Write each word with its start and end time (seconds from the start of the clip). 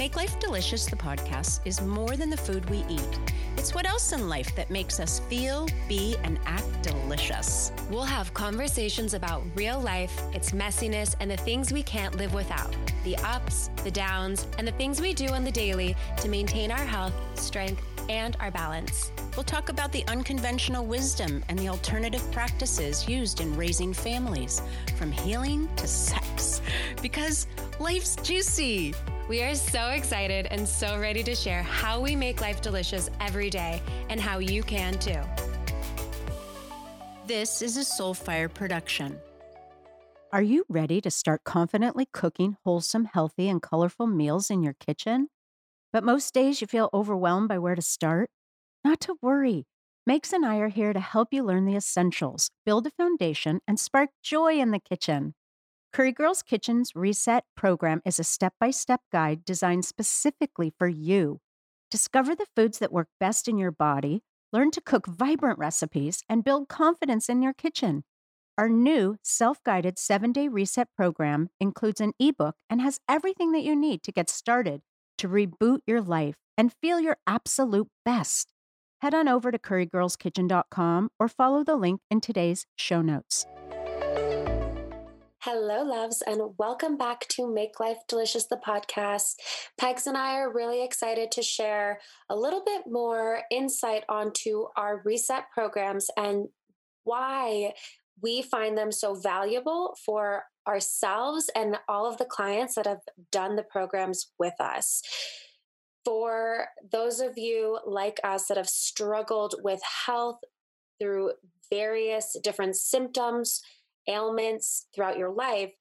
Make 0.00 0.16
Life 0.16 0.40
Delicious, 0.40 0.86
the 0.86 0.96
podcast, 0.96 1.60
is 1.66 1.82
more 1.82 2.16
than 2.16 2.30
the 2.30 2.36
food 2.38 2.70
we 2.70 2.78
eat. 2.88 3.18
It's 3.58 3.74
what 3.74 3.86
else 3.86 4.14
in 4.14 4.30
life 4.30 4.56
that 4.56 4.70
makes 4.70 4.98
us 4.98 5.20
feel, 5.28 5.68
be, 5.90 6.16
and 6.24 6.38
act 6.46 6.82
delicious. 6.82 7.70
We'll 7.90 8.04
have 8.04 8.32
conversations 8.32 9.12
about 9.12 9.42
real 9.54 9.78
life, 9.78 10.18
its 10.32 10.52
messiness, 10.52 11.16
and 11.20 11.30
the 11.30 11.36
things 11.36 11.70
we 11.70 11.82
can't 11.82 12.16
live 12.16 12.32
without 12.32 12.74
the 13.04 13.14
ups, 13.18 13.68
the 13.84 13.90
downs, 13.90 14.46
and 14.56 14.66
the 14.66 14.72
things 14.72 15.02
we 15.02 15.12
do 15.12 15.26
on 15.26 15.44
the 15.44 15.52
daily 15.52 15.94
to 16.16 16.30
maintain 16.30 16.70
our 16.70 16.78
health, 16.78 17.12
strength, 17.34 17.82
and 18.08 18.38
our 18.40 18.50
balance. 18.50 19.12
We'll 19.36 19.44
talk 19.44 19.68
about 19.68 19.92
the 19.92 20.06
unconventional 20.08 20.86
wisdom 20.86 21.44
and 21.50 21.58
the 21.58 21.68
alternative 21.68 22.26
practices 22.32 23.06
used 23.06 23.42
in 23.42 23.54
raising 23.54 23.92
families, 23.92 24.62
from 24.96 25.12
healing 25.12 25.68
to 25.76 25.86
sex, 25.86 26.62
because 27.02 27.46
life's 27.78 28.16
juicy. 28.16 28.94
We 29.30 29.44
are 29.44 29.54
so 29.54 29.90
excited 29.90 30.48
and 30.50 30.68
so 30.68 30.98
ready 30.98 31.22
to 31.22 31.36
share 31.36 31.62
how 31.62 32.00
we 32.00 32.16
make 32.16 32.40
life 32.40 32.60
delicious 32.60 33.08
every 33.20 33.48
day 33.48 33.80
and 34.08 34.20
how 34.20 34.40
you 34.40 34.64
can 34.64 34.98
too. 34.98 35.20
This 37.28 37.62
is 37.62 37.76
a 37.76 37.82
Soulfire 37.82 38.52
production. 38.52 39.20
Are 40.32 40.42
you 40.42 40.64
ready 40.68 41.00
to 41.02 41.12
start 41.12 41.44
confidently 41.44 42.08
cooking 42.12 42.56
wholesome, 42.64 43.04
healthy, 43.04 43.48
and 43.48 43.62
colorful 43.62 44.08
meals 44.08 44.50
in 44.50 44.64
your 44.64 44.74
kitchen? 44.74 45.28
But 45.92 46.02
most 46.02 46.34
days 46.34 46.60
you 46.60 46.66
feel 46.66 46.90
overwhelmed 46.92 47.48
by 47.48 47.58
where 47.58 47.76
to 47.76 47.82
start? 47.82 48.30
Not 48.82 48.98
to 49.02 49.14
worry. 49.22 49.64
Megs 50.08 50.32
and 50.32 50.44
I 50.44 50.56
are 50.56 50.70
here 50.70 50.92
to 50.92 50.98
help 50.98 51.28
you 51.30 51.44
learn 51.44 51.66
the 51.66 51.76
essentials, 51.76 52.50
build 52.66 52.88
a 52.88 52.90
foundation, 52.90 53.60
and 53.68 53.78
spark 53.78 54.10
joy 54.24 54.54
in 54.54 54.72
the 54.72 54.80
kitchen. 54.80 55.34
Curry 55.92 56.12
Girls 56.12 56.42
Kitchen's 56.42 56.94
Reset 56.94 57.44
program 57.56 58.00
is 58.04 58.20
a 58.20 58.24
step 58.24 58.54
by 58.60 58.70
step 58.70 59.00
guide 59.10 59.44
designed 59.44 59.84
specifically 59.84 60.72
for 60.78 60.86
you. 60.86 61.40
Discover 61.90 62.36
the 62.36 62.46
foods 62.54 62.78
that 62.78 62.92
work 62.92 63.08
best 63.18 63.48
in 63.48 63.58
your 63.58 63.72
body, 63.72 64.22
learn 64.52 64.70
to 64.70 64.80
cook 64.80 65.08
vibrant 65.08 65.58
recipes, 65.58 66.22
and 66.28 66.44
build 66.44 66.68
confidence 66.68 67.28
in 67.28 67.42
your 67.42 67.52
kitchen. 67.52 68.04
Our 68.56 68.68
new 68.68 69.16
self 69.24 69.62
guided 69.64 69.98
seven 69.98 70.30
day 70.30 70.46
reset 70.46 70.88
program 70.94 71.50
includes 71.58 72.00
an 72.00 72.12
ebook 72.20 72.54
and 72.68 72.80
has 72.80 73.00
everything 73.08 73.50
that 73.52 73.64
you 73.64 73.74
need 73.74 74.04
to 74.04 74.12
get 74.12 74.30
started 74.30 74.82
to 75.18 75.28
reboot 75.28 75.80
your 75.88 76.00
life 76.00 76.36
and 76.56 76.72
feel 76.80 77.00
your 77.00 77.16
absolute 77.26 77.88
best. 78.04 78.52
Head 79.00 79.14
on 79.14 79.26
over 79.26 79.50
to 79.50 79.58
currygirlskitchen.com 79.58 81.10
or 81.18 81.26
follow 81.26 81.64
the 81.64 81.76
link 81.76 82.00
in 82.10 82.20
today's 82.20 82.66
show 82.76 83.02
notes. 83.02 83.44
Hello, 85.44 85.82
loves, 85.82 86.20
and 86.26 86.54
welcome 86.58 86.98
back 86.98 87.26
to 87.28 87.50
Make 87.50 87.80
Life 87.80 87.96
Delicious, 88.06 88.44
the 88.44 88.58
podcast. 88.58 89.36
Pegs 89.78 90.06
and 90.06 90.14
I 90.14 90.34
are 90.34 90.52
really 90.52 90.84
excited 90.84 91.32
to 91.32 91.42
share 91.42 91.98
a 92.28 92.36
little 92.36 92.62
bit 92.62 92.82
more 92.86 93.40
insight 93.50 94.04
onto 94.06 94.66
our 94.76 95.00
reset 95.02 95.44
programs 95.50 96.08
and 96.14 96.48
why 97.04 97.72
we 98.22 98.42
find 98.42 98.76
them 98.76 98.92
so 98.92 99.14
valuable 99.14 99.96
for 100.04 100.42
ourselves 100.68 101.50
and 101.56 101.78
all 101.88 102.04
of 102.04 102.18
the 102.18 102.26
clients 102.26 102.74
that 102.74 102.86
have 102.86 103.00
done 103.32 103.56
the 103.56 103.62
programs 103.62 104.32
with 104.38 104.60
us. 104.60 105.00
For 106.04 106.66
those 106.92 107.20
of 107.20 107.38
you 107.38 107.78
like 107.86 108.20
us 108.22 108.48
that 108.48 108.58
have 108.58 108.68
struggled 108.68 109.54
with 109.64 109.80
health 110.04 110.40
through 111.00 111.32
various 111.70 112.36
different 112.42 112.76
symptoms, 112.76 113.62
ailments 114.10 114.86
throughout 114.94 115.18
your 115.18 115.30
life, 115.32 115.72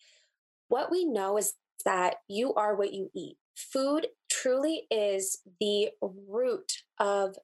what 0.67 0.91
we 0.91 1.05
know 1.05 1.38
is 1.38 1.53
that 1.85 2.16
you 2.27 2.53
are 2.53 2.75
what 2.75 2.94
you 2.94 3.09
eat. 3.16 3.38
Food 3.55 4.08
truly 4.31 4.83
is 4.89 5.39
the 5.59 5.89
root 6.02 6.83
of 6.99 7.36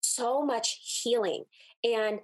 so 0.00 0.44
much 0.44 0.80
healing. 1.02 1.44
And 1.84 2.20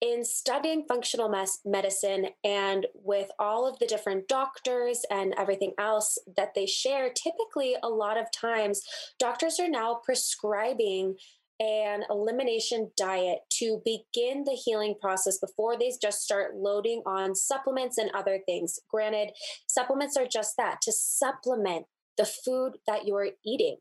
in 0.00 0.24
studying 0.24 0.84
functional 0.86 1.34
medicine 1.64 2.28
and 2.44 2.86
with 2.94 3.30
all 3.38 3.66
of 3.66 3.78
the 3.78 3.86
different 3.86 4.28
doctors 4.28 5.02
and 5.10 5.34
everything 5.38 5.72
else 5.78 6.18
that 6.36 6.54
they 6.54 6.66
share, 6.66 7.10
typically 7.10 7.76
a 7.82 7.88
lot 7.88 8.18
of 8.18 8.30
times 8.30 8.82
doctors 9.18 9.58
are 9.58 9.68
now 9.68 10.00
prescribing 10.04 11.16
an 11.60 12.02
elimination 12.10 12.90
diet 12.96 13.38
to 13.58 13.80
begin 13.84 14.44
the 14.44 14.58
healing 14.64 14.94
process 15.00 15.38
before 15.38 15.78
they 15.78 15.92
just 16.00 16.22
start 16.22 16.56
loading 16.56 17.02
on 17.06 17.34
supplements 17.34 17.96
and 17.96 18.10
other 18.12 18.40
things. 18.44 18.80
Granted, 18.90 19.30
supplements 19.66 20.16
are 20.16 20.26
just 20.26 20.56
that 20.56 20.80
to 20.82 20.92
supplement 20.92 21.86
the 22.16 22.26
food 22.26 22.78
that 22.86 23.06
you're 23.06 23.30
eating. 23.44 23.76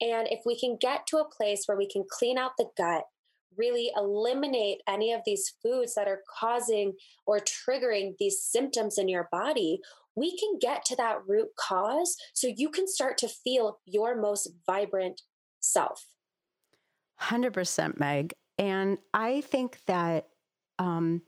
And 0.00 0.28
if 0.30 0.40
we 0.46 0.58
can 0.58 0.78
get 0.80 1.06
to 1.08 1.18
a 1.18 1.28
place 1.28 1.64
where 1.66 1.76
we 1.76 1.88
can 1.88 2.04
clean 2.08 2.38
out 2.38 2.52
the 2.56 2.70
gut, 2.76 3.04
really 3.56 3.90
eliminate 3.96 4.80
any 4.88 5.12
of 5.12 5.22
these 5.26 5.54
foods 5.62 5.94
that 5.94 6.08
are 6.08 6.22
causing 6.38 6.92
or 7.26 7.40
triggering 7.40 8.14
these 8.18 8.42
symptoms 8.42 8.96
in 8.96 9.08
your 9.08 9.28
body, 9.32 9.80
we 10.14 10.36
can 10.38 10.58
get 10.60 10.84
to 10.84 10.96
that 10.96 11.18
root 11.26 11.48
cause 11.56 12.16
so 12.32 12.46
you 12.46 12.70
can 12.70 12.86
start 12.86 13.18
to 13.18 13.28
feel 13.28 13.80
your 13.84 14.20
most 14.20 14.50
vibrant 14.66 15.22
self. 15.60 16.06
100% 17.20 17.98
Meg. 17.98 18.34
And 18.58 18.98
I 19.14 19.40
think 19.42 19.78
that 19.86 20.28
um, 20.78 21.22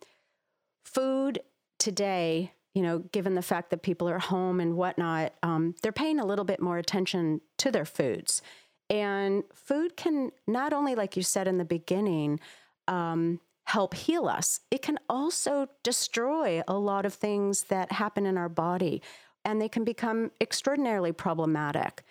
food 0.85 1.41
today, 1.79 2.53
you 2.75 2.83
know, 2.83 2.99
given 2.99 3.35
the 3.35 3.43
fact 3.43 3.71
that 3.71 3.83
people 3.83 4.09
are 4.09 4.19
home 4.19 4.61
and 4.61 4.77
whatnot, 4.77 5.33
um, 5.43 5.75
they're 5.83 5.93
paying 5.93 6.21
a 6.21 6.27
little 6.27 6.45
bit 6.45 6.61
more 6.61 6.79
attention 6.79 7.41
to 7.59 7.71
their 7.71 7.85
foods. 7.85 8.43
And 8.89 9.45
food 9.55 9.97
can 9.97 10.33
not 10.47 10.73
only, 10.73 10.95
like 10.95 11.17
you 11.17 11.23
said 11.23 11.47
in 11.47 11.59
the 11.59 11.65
beginning, 11.65 12.41
um, 12.89 13.41
help 13.65 13.95
heal 13.95 14.27
us, 14.27 14.61
it 14.73 14.83
can 14.83 14.99
also 15.09 15.69
destroy 15.85 16.61
a 16.67 16.75
lot 16.75 17.07
of 17.07 17.15
things 17.15 17.65
that 17.65 17.93
happen 17.93 18.27
in 18.27 18.37
our 18.37 18.49
body, 18.49 19.01
and 19.45 19.61
they 19.61 19.69
can 19.69 19.85
become 19.85 20.33
extraordinarily 20.41 21.13
problematic. 21.13 22.03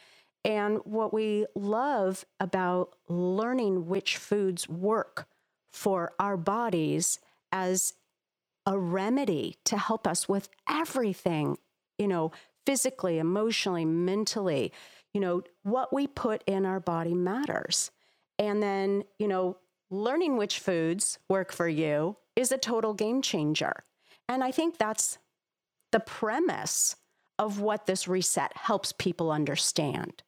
And 0.45 0.79
what 0.85 1.13
we 1.13 1.45
love 1.55 2.25
about 2.39 2.95
learning 3.07 3.87
which 3.87 4.17
foods 4.17 4.69
work 4.69 5.27
for 5.71 6.13
our 6.19 6.37
bodies 6.37 7.19
as 7.51 7.93
a 8.65 8.77
remedy 8.77 9.57
to 9.65 9.77
help 9.77 10.07
us 10.07 10.29
with 10.29 10.49
everything, 10.69 11.57
you 11.97 12.07
know, 12.07 12.31
physically, 12.65 13.17
emotionally, 13.17 13.85
mentally, 13.85 14.71
you 15.13 15.19
know, 15.19 15.41
what 15.63 15.91
we 15.91 16.07
put 16.07 16.43
in 16.45 16.65
our 16.65 16.79
body 16.79 17.13
matters. 17.13 17.91
And 18.37 18.61
then, 18.61 19.03
you 19.17 19.27
know, 19.27 19.57
learning 19.89 20.37
which 20.37 20.59
foods 20.59 21.19
work 21.27 21.51
for 21.51 21.67
you 21.67 22.17
is 22.35 22.51
a 22.51 22.57
total 22.57 22.93
game 22.93 23.21
changer. 23.21 23.83
And 24.27 24.43
I 24.43 24.51
think 24.51 24.77
that's 24.77 25.17
the 25.91 25.99
premise 25.99 26.95
of 27.39 27.59
what 27.59 27.87
this 27.87 28.07
reset 28.07 28.55
helps 28.55 28.91
people 28.91 29.31
understand. 29.31 30.21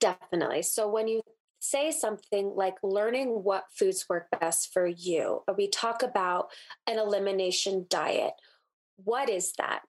Definitely. 0.00 0.62
So 0.62 0.88
when 0.88 1.08
you 1.08 1.22
say 1.60 1.90
something 1.90 2.52
like 2.54 2.76
learning 2.82 3.28
what 3.42 3.64
foods 3.76 4.06
work 4.08 4.28
best 4.40 4.72
for 4.72 4.86
you, 4.86 5.42
or 5.48 5.54
we 5.54 5.68
talk 5.68 6.02
about 6.02 6.50
an 6.86 6.98
elimination 6.98 7.86
diet, 7.88 8.32
what 9.04 9.28
is 9.28 9.52
that? 9.58 9.80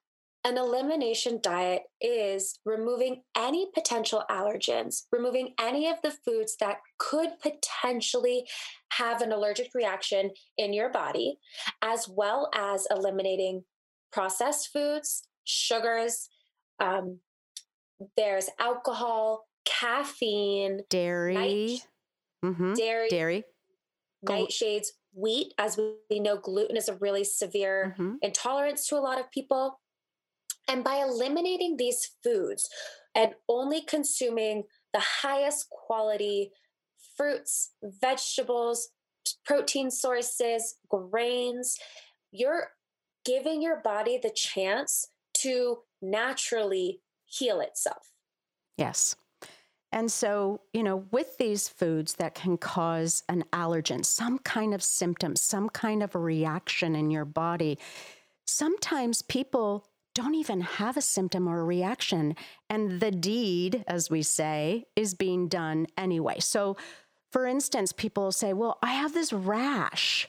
An 0.45 0.57
elimination 0.57 1.39
diet 1.43 1.83
is 1.99 2.59
removing 2.65 3.23
any 3.37 3.67
potential 3.73 4.23
allergens, 4.31 5.03
removing 5.11 5.53
any 5.59 5.89
of 5.89 5.97
the 6.01 6.11
foods 6.11 6.55
that 6.59 6.77
could 6.97 7.31
potentially 7.41 8.47
have 8.93 9.21
an 9.21 9.33
allergic 9.33 9.75
reaction 9.75 10.31
in 10.57 10.73
your 10.73 10.89
body, 10.89 11.37
as 11.81 12.07
well 12.07 12.49
as 12.55 12.87
eliminating 12.89 13.65
processed 14.11 14.69
foods, 14.71 15.27
sugars, 15.43 16.29
um, 16.79 17.19
there's 18.15 18.49
alcohol, 18.59 19.45
caffeine, 19.69 20.81
dairy, 20.89 21.33
night, 21.33 21.87
mm-hmm. 22.43 22.73
dairy, 22.73 23.09
dairy, 23.09 23.43
nightshades, 24.25 24.87
wheat. 25.13 25.53
As 25.57 25.79
we 26.09 26.19
know, 26.19 26.37
gluten 26.37 26.75
is 26.75 26.89
a 26.89 26.95
really 26.95 27.23
severe 27.23 27.95
mm-hmm. 27.97 28.15
intolerance 28.21 28.87
to 28.87 28.95
a 28.95 28.99
lot 28.99 29.19
of 29.19 29.31
people. 29.31 29.79
And 30.67 30.83
by 30.83 30.97
eliminating 30.97 31.77
these 31.77 32.11
foods 32.23 32.69
and 33.15 33.33
only 33.47 33.81
consuming 33.81 34.63
the 34.93 34.99
highest 34.99 35.69
quality 35.69 36.51
fruits, 37.17 37.71
vegetables, 37.83 38.89
protein 39.45 39.91
sources, 39.91 40.75
grains, 40.89 41.77
you're 42.31 42.69
giving 43.25 43.61
your 43.61 43.81
body 43.81 44.19
the 44.21 44.31
chance 44.33 45.07
to 45.37 45.79
naturally 46.01 47.01
heal 47.25 47.59
itself. 47.59 48.11
Yes. 48.77 49.15
And 49.91 50.11
so, 50.11 50.61
you 50.73 50.83
know, 50.83 51.05
with 51.11 51.37
these 51.37 51.67
foods 51.67 52.15
that 52.15 52.35
can 52.35 52.57
cause 52.57 53.23
an 53.27 53.43
allergen, 53.51 54.05
some 54.05 54.37
kind 54.39 54.73
of 54.73 54.83
symptom, 54.83 55.35
some 55.35 55.69
kind 55.69 56.03
of 56.03 56.13
a 56.13 56.19
reaction 56.19 56.95
in 56.95 57.09
your 57.09 57.25
body, 57.25 57.79
sometimes 58.45 59.21
people 59.23 59.87
don't 60.13 60.35
even 60.35 60.61
have 60.61 60.97
a 60.97 61.01
symptom 61.01 61.47
or 61.47 61.61
a 61.61 61.63
reaction. 61.63 62.35
And 62.69 62.99
the 62.99 63.11
deed, 63.11 63.83
as 63.87 64.09
we 64.09 64.21
say, 64.21 64.85
is 64.95 65.13
being 65.13 65.47
done 65.47 65.87
anyway. 65.97 66.39
So, 66.39 66.77
for 67.31 67.45
instance, 67.45 67.91
people 67.91 68.31
say, 68.31 68.53
Well, 68.53 68.77
I 68.81 68.93
have 68.93 69.13
this 69.13 69.31
rash 69.31 70.27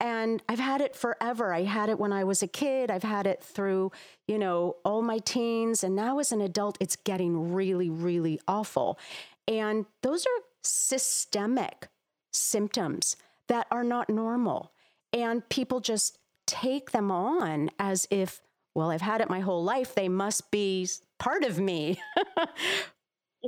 and 0.00 0.42
I've 0.48 0.58
had 0.58 0.80
it 0.80 0.96
forever. 0.96 1.54
I 1.54 1.62
had 1.62 1.88
it 1.88 1.98
when 1.98 2.12
I 2.12 2.24
was 2.24 2.42
a 2.42 2.46
kid. 2.46 2.90
I've 2.90 3.04
had 3.04 3.26
it 3.26 3.42
through, 3.42 3.92
you 4.26 4.38
know, 4.38 4.76
all 4.84 5.02
my 5.02 5.18
teens. 5.18 5.84
And 5.84 5.94
now 5.94 6.18
as 6.18 6.32
an 6.32 6.40
adult, 6.40 6.76
it's 6.80 6.96
getting 6.96 7.52
really, 7.54 7.88
really 7.88 8.40
awful. 8.48 8.98
And 9.46 9.86
those 10.02 10.26
are 10.26 10.42
systemic 10.62 11.88
symptoms 12.32 13.16
that 13.48 13.66
are 13.70 13.84
not 13.84 14.10
normal. 14.10 14.72
And 15.12 15.48
people 15.48 15.80
just 15.80 16.18
take 16.46 16.90
them 16.90 17.10
on 17.10 17.70
as 17.78 18.06
if, 18.10 18.40
well, 18.74 18.90
I've 18.90 19.00
had 19.00 19.20
it 19.20 19.30
my 19.30 19.40
whole 19.40 19.62
life. 19.62 19.94
They 19.94 20.08
must 20.08 20.50
be 20.50 20.88
part 21.18 21.44
of 21.44 21.58
me. 21.58 22.00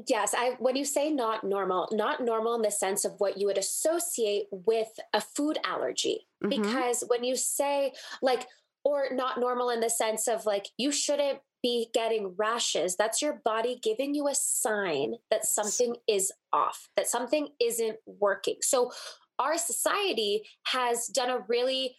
Yes, 0.07 0.35
I 0.37 0.57
when 0.59 0.77
you 0.77 0.85
say 0.85 1.11
not 1.11 1.43
normal, 1.43 1.89
not 1.93 2.23
normal 2.23 2.55
in 2.55 2.63
the 2.63 2.71
sense 2.71 3.05
of 3.05 3.15
what 3.19 3.39
you 3.39 3.47
would 3.47 3.59
associate 3.59 4.47
with 4.51 4.89
a 5.15 5.21
food 5.21 5.59
allergy. 5.65 6.27
Mm-hmm. 6.45 6.63
Because 6.63 7.05
when 7.07 7.25
you 7.25 7.37
say 7.37 7.93
like 8.21 8.47
or 8.85 9.07
not 9.13 9.41
normal 9.41 9.71
in 9.71 9.81
the 9.81 9.91
sense 9.91 10.29
of 10.29 10.45
like 10.45 10.69
you 10.77 10.93
shouldn't 10.93 11.39
be 11.63 11.89
getting 11.95 12.35
rashes, 12.37 12.95
that's 12.97 13.23
your 13.23 13.41
body 13.45 13.79
giving 13.83 14.15
you 14.15 14.29
a 14.29 14.35
sign 14.35 15.15
that 15.31 15.47
something 15.47 15.97
is 16.07 16.31
off, 16.53 16.89
that 16.97 17.09
something 17.09 17.49
isn't 17.61 17.97
working. 18.07 18.57
So 18.61 18.93
our 19.39 19.59
society 19.59 20.43
has 20.67 21.07
done 21.07 21.31
a 21.31 21.45
really 21.49 21.97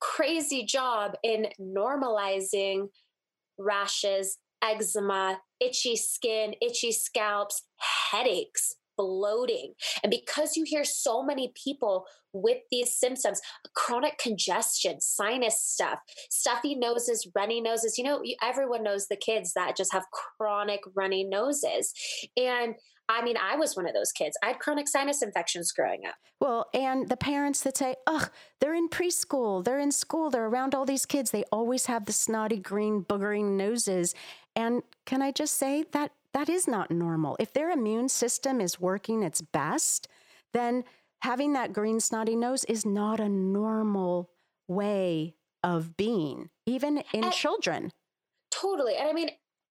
crazy 0.00 0.64
job 0.64 1.14
in 1.22 1.48
normalizing 1.60 2.88
rashes, 3.58 4.38
eczema, 4.62 5.40
itchy 5.60 5.96
skin, 5.96 6.54
itchy 6.60 6.92
scalps, 6.92 7.62
headaches, 8.10 8.76
bloating. 8.96 9.74
And 10.02 10.10
because 10.10 10.56
you 10.56 10.64
hear 10.66 10.84
so 10.84 11.22
many 11.22 11.52
people 11.62 12.04
with 12.32 12.58
these 12.70 12.94
symptoms, 12.94 13.40
chronic 13.74 14.18
congestion, 14.18 15.00
sinus 15.00 15.62
stuff, 15.62 16.00
stuffy 16.30 16.74
noses, 16.74 17.26
runny 17.34 17.60
noses, 17.60 17.96
you 17.96 18.04
know, 18.04 18.22
everyone 18.42 18.82
knows 18.82 19.06
the 19.06 19.16
kids 19.16 19.52
that 19.54 19.76
just 19.76 19.92
have 19.92 20.04
chronic 20.10 20.80
runny 20.94 21.24
noses. 21.24 21.92
And 22.36 22.74
I 23.10 23.22
mean, 23.22 23.36
I 23.38 23.56
was 23.56 23.74
one 23.74 23.88
of 23.88 23.94
those 23.94 24.12
kids. 24.12 24.36
I 24.42 24.48
had 24.48 24.58
chronic 24.58 24.86
sinus 24.86 25.22
infections 25.22 25.72
growing 25.72 26.04
up. 26.06 26.16
Well, 26.40 26.66
and 26.74 27.08
the 27.08 27.16
parents 27.16 27.62
that 27.62 27.78
say, 27.78 27.96
ugh, 28.06 28.30
they're 28.60 28.74
in 28.74 28.90
preschool, 28.90 29.64
they're 29.64 29.78
in 29.78 29.92
school, 29.92 30.28
they're 30.28 30.46
around 30.46 30.74
all 30.74 30.84
these 30.84 31.06
kids. 31.06 31.30
They 31.30 31.44
always 31.50 31.86
have 31.86 32.04
the 32.04 32.12
snotty, 32.12 32.58
green, 32.58 33.04
boogering 33.04 33.56
noses. 33.56 34.14
And 34.58 34.82
can 35.06 35.22
I 35.22 35.30
just 35.30 35.54
say 35.54 35.84
that 35.92 36.10
that 36.34 36.48
is 36.48 36.66
not 36.66 36.90
normal? 36.90 37.36
If 37.38 37.52
their 37.52 37.70
immune 37.70 38.08
system 38.08 38.60
is 38.60 38.80
working 38.80 39.22
its 39.22 39.40
best, 39.40 40.08
then 40.52 40.82
having 41.20 41.52
that 41.52 41.72
green, 41.72 42.00
snotty 42.00 42.34
nose 42.34 42.64
is 42.64 42.84
not 42.84 43.20
a 43.20 43.28
normal 43.28 44.30
way 44.66 45.36
of 45.62 45.96
being, 45.96 46.50
even 46.66 47.04
in 47.12 47.22
and 47.22 47.32
children. 47.32 47.92
Totally. 48.50 48.96
And 48.96 49.08
I 49.08 49.12
mean, 49.12 49.30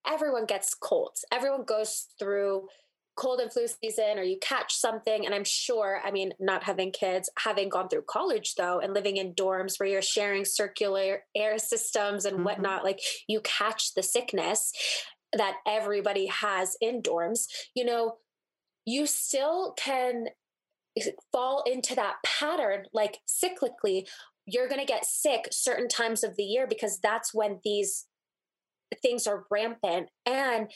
everyone 0.09 0.45
gets 0.45 0.73
colds, 0.73 1.25
everyone 1.33 1.65
goes 1.65 2.07
through 2.17 2.69
cold 3.17 3.39
and 3.39 3.51
flu 3.51 3.67
season 3.67 4.17
or 4.17 4.23
you 4.23 4.37
catch 4.41 4.75
something 4.75 5.25
and 5.25 5.33
i'm 5.33 5.43
sure 5.43 5.99
i 6.05 6.11
mean 6.11 6.31
not 6.39 6.63
having 6.63 6.91
kids 6.91 7.29
having 7.39 7.67
gone 7.67 7.89
through 7.89 8.03
college 8.07 8.55
though 8.55 8.79
and 8.79 8.93
living 8.93 9.17
in 9.17 9.33
dorms 9.33 9.79
where 9.79 9.89
you're 9.89 10.01
sharing 10.01 10.45
circular 10.45 11.23
air 11.35 11.57
systems 11.57 12.25
and 12.25 12.35
mm-hmm. 12.35 12.45
whatnot 12.45 12.83
like 12.83 12.99
you 13.27 13.41
catch 13.41 13.93
the 13.95 14.03
sickness 14.03 14.71
that 15.33 15.57
everybody 15.67 16.27
has 16.27 16.77
in 16.79 17.01
dorms 17.01 17.45
you 17.75 17.83
know 17.83 18.17
you 18.85 19.05
still 19.05 19.73
can 19.77 20.27
fall 21.31 21.63
into 21.65 21.95
that 21.95 22.15
pattern 22.23 22.85
like 22.93 23.19
cyclically 23.27 24.05
you're 24.45 24.69
going 24.69 24.79
to 24.79 24.85
get 24.87 25.05
sick 25.05 25.49
certain 25.51 25.89
times 25.89 26.23
of 26.23 26.35
the 26.37 26.43
year 26.43 26.65
because 26.67 26.99
that's 27.03 27.33
when 27.33 27.59
these 27.63 28.05
things 29.01 29.27
are 29.27 29.45
rampant 29.51 30.09
and 30.25 30.71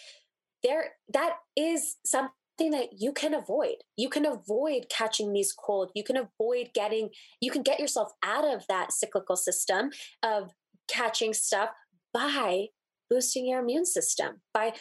there 0.63 0.92
that 1.13 1.38
is 1.56 1.98
something 2.06 2.31
that 2.60 3.00
you 3.00 3.12
can 3.12 3.34
avoid. 3.34 3.78
You 3.98 4.10
can 4.10 4.25
avoid 4.25 4.86
catching 4.90 5.34
these 5.34 5.54
cold. 5.54 5.92
You 5.96 6.04
can 6.04 6.18
avoid 6.18 6.69
getting 6.74 7.10
you 7.42 7.52
can 7.52 7.63
get 7.63 7.80
yourself 7.80 8.12
out 8.24 8.46
of 8.46 8.66
that 8.68 8.92
cyclical 8.92 9.36
system 9.36 9.92
of 10.24 10.52
catching 10.88 11.34
stuff 11.34 11.69
by 12.13 12.68
boosting 13.10 13.48
your 13.48 13.62
immune 13.62 13.86
system 13.86 14.42
by 14.54 14.74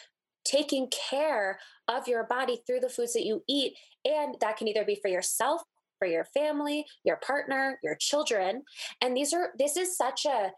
taking 0.45 0.89
care 0.89 1.59
of 1.87 2.07
your 2.07 2.23
body 2.23 2.61
through 2.65 2.79
the 2.79 2.89
foods 2.89 3.13
that 3.13 3.25
you 3.25 3.43
eat 3.47 3.73
and 4.03 4.35
that 4.41 4.57
can 4.57 4.67
either 4.67 4.83
be 4.83 4.97
for 5.01 5.07
yourself 5.07 5.61
for 5.99 6.07
your 6.07 6.25
family 6.25 6.85
your 7.03 7.17
partner 7.17 7.79
your 7.83 7.95
children. 7.95 8.63
And 9.01 9.15
these 9.15 9.33
are 9.33 9.51
this 9.57 9.77
is 9.77 9.97
such 9.97 10.25
a 10.25 10.51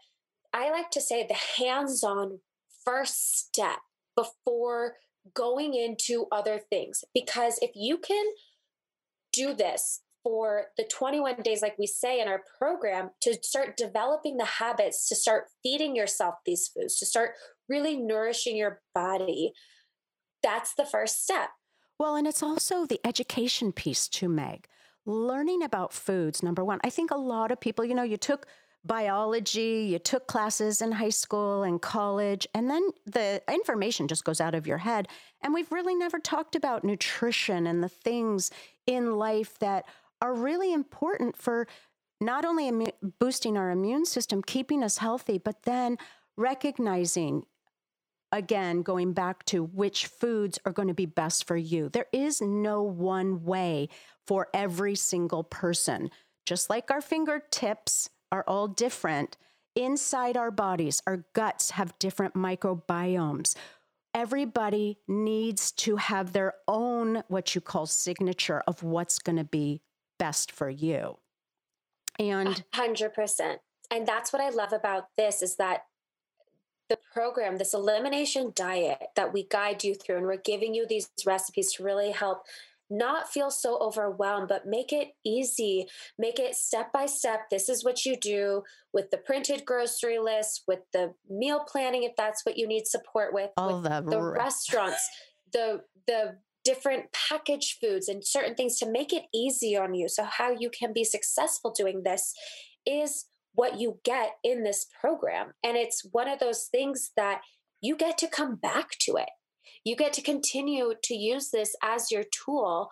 i 0.52 0.70
like 0.70 0.90
to 0.90 1.00
say 1.00 1.26
the 1.26 1.62
hands-on 1.62 2.40
first 2.84 3.38
step 3.38 3.78
before 4.16 4.94
going 5.32 5.74
into 5.74 6.26
other 6.30 6.58
things. 6.58 7.04
Because 7.14 7.58
if 7.62 7.70
you 7.74 7.98
can 7.98 8.24
do 9.32 9.54
this 9.54 10.00
for 10.22 10.66
the 10.76 10.84
21 10.84 11.36
days, 11.42 11.62
like 11.62 11.78
we 11.78 11.86
say 11.86 12.20
in 12.20 12.28
our 12.28 12.42
program, 12.58 13.10
to 13.20 13.36
start 13.42 13.76
developing 13.76 14.36
the 14.36 14.44
habits, 14.44 15.08
to 15.08 15.14
start 15.14 15.44
feeding 15.62 15.94
yourself 15.94 16.36
these 16.46 16.68
foods, 16.68 16.98
to 16.98 17.06
start 17.06 17.32
really 17.68 17.96
nourishing 17.96 18.56
your 18.56 18.80
body, 18.94 19.52
that's 20.42 20.74
the 20.74 20.86
first 20.86 21.22
step. 21.22 21.50
Well, 21.98 22.16
and 22.16 22.26
it's 22.26 22.42
also 22.42 22.86
the 22.86 23.00
education 23.04 23.72
piece 23.72 24.08
to 24.08 24.28
Meg. 24.28 24.66
Learning 25.06 25.62
about 25.62 25.92
foods, 25.92 26.42
number 26.42 26.64
one. 26.64 26.80
I 26.82 26.90
think 26.90 27.10
a 27.10 27.16
lot 27.16 27.50
of 27.50 27.60
people, 27.60 27.84
you 27.84 27.94
know, 27.94 28.02
you 28.02 28.16
took 28.16 28.46
biology, 28.84 29.88
you 29.90 29.98
took 29.98 30.26
classes 30.26 30.82
in 30.82 30.92
high 30.92 31.10
school 31.10 31.62
and 31.62 31.80
college, 31.80 32.46
and 32.54 32.70
then 32.70 32.90
the 33.06 33.42
information 33.50 34.08
just 34.08 34.24
goes 34.24 34.40
out 34.40 34.54
of 34.54 34.66
your 34.66 34.78
head. 34.78 35.08
And 35.42 35.54
we've 35.54 35.72
really 35.72 35.94
never 35.94 36.18
talked 36.18 36.54
about 36.54 36.84
nutrition 36.84 37.66
and 37.66 37.82
the 37.82 37.88
things 37.88 38.50
in 38.86 39.16
life 39.16 39.58
that 39.60 39.84
are 40.20 40.34
really 40.34 40.72
important 40.72 41.36
for 41.36 41.66
not 42.20 42.44
only 42.44 42.92
boosting 43.18 43.56
our 43.56 43.70
immune 43.70 44.04
system, 44.04 44.42
keeping 44.42 44.82
us 44.82 44.98
healthy, 44.98 45.38
but 45.38 45.62
then 45.64 45.98
recognizing 46.36 47.44
again, 48.32 48.82
going 48.82 49.12
back 49.12 49.44
to 49.44 49.62
which 49.62 50.06
foods 50.06 50.58
are 50.64 50.72
going 50.72 50.88
to 50.88 50.94
be 50.94 51.06
best 51.06 51.46
for 51.46 51.56
you. 51.56 51.88
There 51.88 52.06
is 52.12 52.40
no 52.40 52.82
one 52.82 53.44
way 53.44 53.88
for 54.26 54.48
every 54.52 54.96
single 54.96 55.44
person. 55.44 56.10
Just 56.44 56.68
like 56.68 56.90
our 56.90 57.00
fingertips 57.00 58.10
are 58.32 58.44
all 58.46 58.68
different. 58.68 59.36
Inside 59.74 60.36
our 60.36 60.50
bodies, 60.50 61.02
our 61.06 61.24
guts 61.32 61.70
have 61.72 61.98
different 61.98 62.34
microbiomes. 62.34 63.56
Everybody 64.14 64.98
needs 65.08 65.72
to 65.72 65.96
have 65.96 66.32
their 66.32 66.54
own, 66.68 67.24
what 67.28 67.54
you 67.54 67.60
call 67.60 67.86
signature 67.86 68.62
of 68.66 68.82
what's 68.82 69.18
going 69.18 69.36
to 69.36 69.44
be 69.44 69.82
best 70.18 70.52
for 70.52 70.70
you. 70.70 71.18
And 72.18 72.64
100%. 72.72 73.56
And 73.90 74.06
that's 74.06 74.32
what 74.32 74.40
I 74.40 74.50
love 74.50 74.72
about 74.72 75.08
this 75.16 75.42
is 75.42 75.56
that 75.56 75.84
the 76.88 76.98
program, 77.12 77.58
this 77.58 77.74
elimination 77.74 78.52
diet 78.54 78.98
that 79.16 79.32
we 79.32 79.44
guide 79.44 79.82
you 79.82 79.94
through, 79.94 80.18
and 80.18 80.26
we're 80.26 80.36
giving 80.36 80.74
you 80.74 80.86
these 80.86 81.10
recipes 81.26 81.72
to 81.72 81.82
really 81.82 82.10
help 82.12 82.44
not 82.98 83.28
feel 83.28 83.50
so 83.50 83.78
overwhelmed, 83.78 84.48
but 84.48 84.66
make 84.66 84.92
it 84.92 85.08
easy. 85.24 85.86
Make 86.18 86.38
it 86.38 86.54
step 86.54 86.92
by 86.92 87.06
step. 87.06 87.50
This 87.50 87.68
is 87.68 87.84
what 87.84 88.04
you 88.04 88.16
do 88.16 88.62
with 88.92 89.10
the 89.10 89.18
printed 89.18 89.64
grocery 89.64 90.18
list, 90.18 90.62
with 90.66 90.80
the 90.92 91.14
meal 91.28 91.64
planning, 91.66 92.04
if 92.04 92.12
that's 92.16 92.44
what 92.44 92.56
you 92.56 92.66
need 92.66 92.86
support 92.86 93.34
with, 93.34 93.50
all 93.56 93.80
with 93.80 93.90
the, 93.90 94.02
the 94.10 94.22
restaurants, 94.22 95.08
the 95.52 95.82
the 96.06 96.38
different 96.64 97.12
packaged 97.12 97.78
foods 97.80 98.08
and 98.08 98.26
certain 98.26 98.54
things 98.54 98.78
to 98.78 98.90
make 98.90 99.12
it 99.12 99.24
easy 99.34 99.76
on 99.76 99.94
you. 99.94 100.08
So 100.08 100.24
how 100.24 100.50
you 100.50 100.70
can 100.70 100.92
be 100.94 101.04
successful 101.04 101.70
doing 101.70 102.02
this 102.02 102.32
is 102.86 103.26
what 103.52 103.78
you 103.78 104.00
get 104.02 104.30
in 104.42 104.64
this 104.64 104.86
program. 105.00 105.52
And 105.62 105.76
it's 105.76 106.06
one 106.10 106.28
of 106.28 106.38
those 106.38 106.64
things 106.64 107.12
that 107.16 107.42
you 107.80 107.96
get 107.96 108.16
to 108.18 108.28
come 108.28 108.56
back 108.56 108.92
to 109.00 109.16
it 109.16 109.28
you 109.84 109.96
get 109.96 110.12
to 110.14 110.22
continue 110.22 110.94
to 111.02 111.14
use 111.14 111.50
this 111.50 111.76
as 111.82 112.10
your 112.10 112.24
tool 112.44 112.90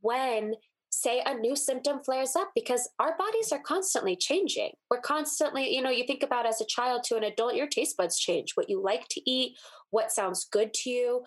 when 0.00 0.54
say 0.90 1.22
a 1.24 1.34
new 1.34 1.54
symptom 1.54 2.00
flares 2.02 2.34
up 2.34 2.50
because 2.54 2.88
our 2.98 3.16
bodies 3.16 3.52
are 3.52 3.60
constantly 3.60 4.16
changing. 4.16 4.72
We're 4.90 5.00
constantly, 5.00 5.72
you 5.72 5.82
know, 5.82 5.90
you 5.90 6.04
think 6.04 6.22
about 6.22 6.46
as 6.46 6.60
a 6.60 6.66
child 6.66 7.04
to 7.04 7.16
an 7.16 7.24
adult, 7.24 7.54
your 7.54 7.68
taste 7.68 7.96
buds 7.96 8.18
change, 8.18 8.52
what 8.54 8.68
you 8.68 8.82
like 8.82 9.06
to 9.10 9.30
eat, 9.30 9.56
what 9.90 10.10
sounds 10.10 10.48
good 10.50 10.74
to 10.74 10.90
you. 10.90 11.24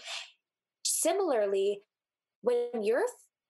Similarly, 0.84 1.82
when 2.42 2.84
you're 2.84 3.06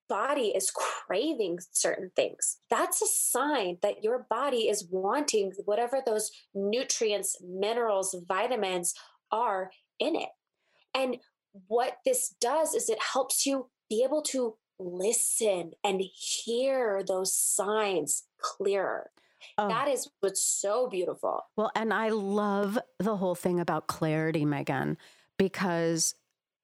body 0.09 0.53
is 0.55 0.69
craving 0.69 1.57
certain 1.71 2.11
things, 2.15 2.59
that's 2.69 3.01
a 3.01 3.07
sign 3.07 3.77
that 3.81 4.03
your 4.03 4.27
body 4.29 4.69
is 4.69 4.87
wanting 4.91 5.51
whatever 5.65 6.01
those 6.05 6.29
nutrients, 6.53 7.37
minerals, 7.43 8.15
vitamins 8.27 8.93
are 9.31 9.71
in 9.99 10.15
it. 10.15 10.29
And 10.93 11.17
what 11.67 11.97
this 12.05 12.35
does 12.41 12.73
is 12.73 12.89
it 12.89 13.01
helps 13.13 13.45
you 13.45 13.67
be 13.89 14.03
able 14.03 14.21
to 14.23 14.55
listen 14.79 15.73
and 15.83 16.01
hear 16.01 17.03
those 17.03 17.33
signs 17.33 18.23
clearer. 18.39 19.11
Oh. 19.57 19.67
That 19.67 19.87
is 19.87 20.09
what's 20.19 20.41
so 20.41 20.87
beautiful. 20.87 21.45
Well, 21.55 21.71
and 21.75 21.93
I 21.93 22.09
love 22.09 22.79
the 22.99 23.17
whole 23.17 23.35
thing 23.35 23.59
about 23.59 23.87
clarity, 23.87 24.45
Megan, 24.45 24.97
because 25.37 26.15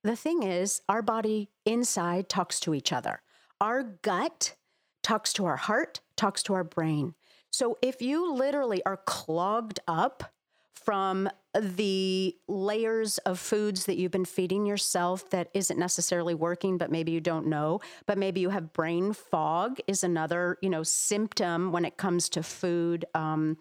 the 0.04 0.16
thing 0.16 0.44
is, 0.44 0.82
our 0.88 1.02
body 1.02 1.50
inside 1.66 2.30
talks 2.30 2.60
to 2.62 2.74
each 2.74 2.94
other. 2.94 3.22
Our 3.60 3.84
gut 3.84 4.56
talks 5.04 5.34
to 5.34 5.46
our 5.46 5.58
heart, 5.58 6.00
talks 6.16 6.42
to 6.44 6.54
our 6.54 6.64
brain. 6.64 7.16
So 7.52 7.78
if 7.82 8.02
you 8.02 8.34
literally 8.34 8.84
are 8.86 8.98
clogged 8.98 9.80
up 9.88 10.32
from 10.74 11.30
the 11.54 12.36
layers 12.48 13.18
of 13.20 13.40
foods 13.40 13.86
that 13.86 13.98
you've 13.98 14.12
been 14.12 14.26
feeding 14.26 14.66
yourself 14.66 15.30
that 15.32 15.50
isn't 15.54 15.80
necessarily 15.80 16.36
working 16.36 16.78
but 16.78 16.92
maybe 16.92 17.12
you 17.12 17.20
don't 17.20 17.48
know 17.48 17.80
but 18.06 18.20
maybe 18.20 18.40
you 18.40 18.50
have 18.50 18.72
brain 18.72 19.14
fog 19.14 19.80
is 19.88 20.04
another 20.04 20.58
you 20.62 20.70
know 20.70 20.84
symptom 20.84 21.72
when 21.72 21.86
it 21.86 21.98
comes 21.98 22.30
to 22.30 22.44
food 22.44 23.06
um, 23.16 23.58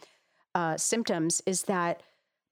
uh, 0.54 0.76
symptoms 0.76 1.40
is 1.46 1.62
that 1.62 2.02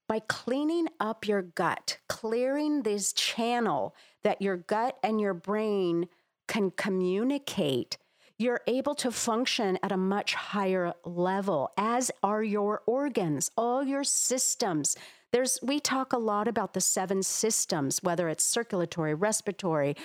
by 0.07 0.19
cleaning 0.27 0.87
up 0.99 1.27
your 1.27 1.43
gut 1.43 1.99
clearing 2.09 2.81
this 2.81 3.13
channel 3.13 3.95
that 4.23 4.41
your 4.41 4.57
gut 4.57 4.97
and 5.03 5.21
your 5.21 5.35
brain 5.35 6.07
can 6.47 6.71
communicate 6.71 7.97
you're 8.39 8.61
able 8.67 8.93
to 8.93 9.11
function 9.11 9.79
at 9.81 9.91
a 9.91 9.97
much 9.97 10.35
higher 10.35 10.93
level, 11.03 11.71
as 11.75 12.11
are 12.21 12.43
your 12.43 12.83
organs, 12.85 13.49
all 13.57 13.83
your 13.83 14.03
systems. 14.03 14.95
There's, 15.31 15.59
we 15.61 15.79
talk 15.79 16.13
a 16.13 16.17
lot 16.17 16.47
about 16.47 16.73
the 16.73 16.81
seven 16.81 17.23
systems, 17.23 18.01
whether 18.01 18.29
it's 18.29 18.43
circulatory, 18.43 19.13
respiratory, 19.13 19.95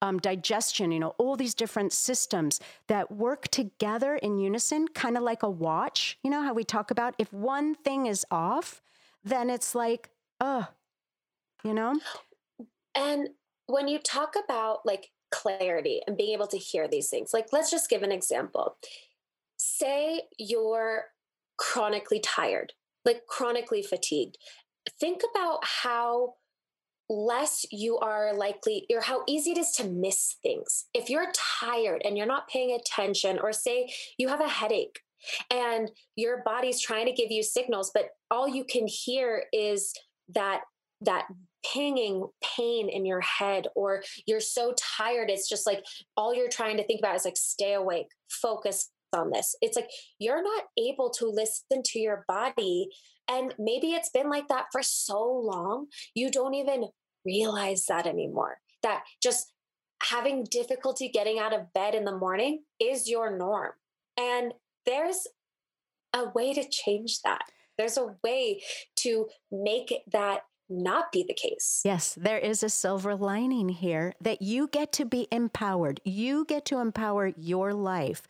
um, 0.00 0.18
digestion, 0.18 0.90
you 0.90 0.98
know, 0.98 1.14
all 1.18 1.36
these 1.36 1.54
different 1.54 1.92
systems 1.92 2.58
that 2.88 3.12
work 3.12 3.48
together 3.48 4.16
in 4.16 4.38
unison, 4.38 4.88
kind 4.88 5.16
of 5.16 5.22
like 5.22 5.44
a 5.44 5.50
watch. 5.50 6.18
You 6.24 6.30
know 6.30 6.42
how 6.42 6.52
we 6.52 6.64
talk 6.64 6.90
about 6.90 7.14
if 7.18 7.32
one 7.32 7.76
thing 7.76 8.06
is 8.06 8.26
off, 8.30 8.82
then 9.22 9.48
it's 9.48 9.74
like, 9.76 10.10
oh, 10.40 10.66
you 11.62 11.72
know? 11.72 12.00
And 12.96 13.28
when 13.66 13.86
you 13.86 14.00
talk 14.00 14.34
about 14.44 14.84
like 14.84 15.10
clarity 15.32 16.02
and 16.06 16.16
being 16.16 16.34
able 16.34 16.46
to 16.46 16.58
hear 16.58 16.86
these 16.86 17.08
things. 17.08 17.34
Like, 17.34 17.48
let's 17.52 17.70
just 17.70 17.90
give 17.90 18.04
an 18.04 18.12
example. 18.12 18.76
Say 19.56 20.22
you're 20.38 21.06
chronically 21.56 22.20
tired, 22.20 22.74
like 23.04 23.26
chronically 23.26 23.82
fatigued. 23.82 24.38
Think 25.02 25.22
about 25.34 25.64
how 25.64 26.34
less 27.10 27.66
you 27.72 27.98
are 27.98 28.32
likely 28.36 28.86
or 28.88 29.00
how 29.00 29.24
easy 29.26 29.50
it 29.50 29.58
is 29.58 29.72
to 29.72 29.88
miss 29.88 30.36
things. 30.44 30.84
If 30.94 31.10
you're 31.10 31.32
tired 31.34 32.02
and 32.04 32.16
you're 32.16 32.24
not 32.24 32.46
paying 32.46 32.78
attention, 32.78 33.40
or 33.42 33.52
say 33.52 33.92
you 34.16 34.28
have 34.28 34.40
a 34.40 34.48
headache 34.48 35.00
and 35.50 35.90
your 36.14 36.44
body's 36.44 36.80
trying 36.80 37.06
to 37.06 37.12
give 37.12 37.32
you 37.32 37.42
signals, 37.42 37.90
but 37.92 38.10
all 38.30 38.46
you 38.46 38.62
can 38.62 38.86
hear 38.86 39.46
is 39.52 39.92
that 40.36 40.60
that 41.00 41.26
pinging 41.66 42.28
pain 42.56 42.88
in 42.88 43.04
your 43.04 43.20
head 43.22 43.66
or 43.74 44.02
you're 44.26 44.40
so 44.40 44.74
tired 44.76 45.30
it's 45.30 45.48
just 45.48 45.64
like 45.64 45.84
all 46.16 46.34
you're 46.34 46.48
trying 46.48 46.76
to 46.76 46.84
think 46.84 46.98
about 47.00 47.14
is 47.14 47.24
like 47.24 47.36
stay 47.36 47.74
awake 47.74 48.08
focus 48.28 48.90
on 49.14 49.30
this 49.30 49.54
it's 49.60 49.76
like 49.76 49.88
you're 50.18 50.42
not 50.42 50.64
able 50.78 51.10
to 51.10 51.26
listen 51.26 51.82
to 51.84 51.98
your 51.98 52.24
body 52.28 52.88
and 53.28 53.54
maybe 53.58 53.92
it's 53.92 54.10
been 54.10 54.28
like 54.28 54.48
that 54.48 54.66
for 54.72 54.82
so 54.82 55.22
long 55.22 55.86
you 56.14 56.30
don't 56.30 56.54
even 56.54 56.86
realize 57.24 57.84
that 57.88 58.06
anymore 58.06 58.58
that 58.82 59.02
just 59.22 59.52
having 60.02 60.44
difficulty 60.50 61.08
getting 61.08 61.38
out 61.38 61.54
of 61.54 61.72
bed 61.72 61.94
in 61.94 62.04
the 62.04 62.16
morning 62.16 62.62
is 62.80 63.08
your 63.08 63.36
norm 63.36 63.70
and 64.16 64.52
there's 64.86 65.26
a 66.14 66.28
way 66.34 66.52
to 66.52 66.68
change 66.68 67.20
that 67.24 67.42
there's 67.78 67.96
a 67.96 68.14
way 68.22 68.62
to 68.96 69.26
make 69.50 70.02
that 70.12 70.42
not 70.68 71.12
be 71.12 71.24
the 71.26 71.34
case. 71.34 71.82
Yes, 71.84 72.14
there 72.14 72.38
is 72.38 72.62
a 72.62 72.70
silver 72.70 73.14
lining 73.14 73.68
here 73.68 74.14
that 74.20 74.42
you 74.42 74.68
get 74.68 74.92
to 74.92 75.04
be 75.04 75.28
empowered. 75.30 76.00
You 76.04 76.44
get 76.44 76.64
to 76.66 76.78
empower 76.78 77.32
your 77.36 77.74
life 77.74 78.22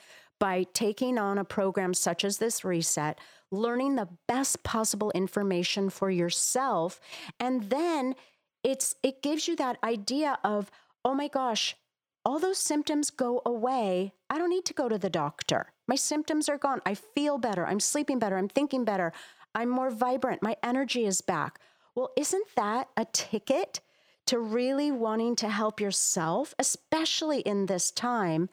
by 0.42 0.66
taking 0.75 1.18
on 1.18 1.38
a 1.38 1.44
program 1.44 1.94
such 1.94 2.25
as 2.25 2.38
this 2.38 2.64
reset, 2.64 3.16
learning 3.52 3.94
the 3.94 4.08
best 4.26 4.64
possible 4.64 5.12
information 5.12 5.88
for 5.88 6.11
yourself, 6.11 6.99
and 7.38 7.70
then 7.70 8.16
it's 8.64 8.96
it 9.04 9.22
gives 9.22 9.46
you 9.46 9.54
that 9.54 9.78
idea 9.84 10.37
of, 10.42 10.68
"Oh 11.04 11.14
my 11.14 11.28
gosh, 11.28 11.76
all 12.25 12.40
those 12.40 12.58
symptoms 12.58 13.11
go 13.11 13.40
away. 13.46 14.14
I 14.28 14.37
don't 14.37 14.50
need 14.50 14.64
to 14.64 14.75
go 14.75 14.88
to 14.88 14.99
the 14.99 15.08
doctor. 15.08 15.72
My 15.87 15.94
symptoms 15.94 16.49
are 16.49 16.58
gone. 16.58 16.80
I 16.84 16.94
feel 16.94 17.38
better. 17.38 17.64
I'm 17.64 17.78
sleeping 17.78 18.18
better. 18.18 18.37
I'm 18.37 18.49
thinking 18.49 18.84
better. 18.84 19.12
I'm 19.54 19.68
more 19.68 19.90
vibrant. 19.90 20.42
My 20.42 20.56
energy 20.61 21.06
is 21.06 21.20
back." 21.20 21.61
Well, 21.94 22.11
isn't 22.16 22.49
that 22.56 22.88
a 22.96 23.04
ticket 23.04 23.78
to 24.26 24.40
really 24.40 24.90
wanting 24.90 25.37
to 25.37 25.49
help 25.49 25.80
yourself, 25.80 26.52
especially 26.58 27.42
in 27.42 27.66
this 27.66 27.92
time 27.92 28.49